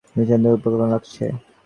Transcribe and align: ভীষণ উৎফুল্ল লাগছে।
ভীষণ 0.15 0.43
উৎফুল্ল 0.47 0.81
লাগছে। 0.91 1.25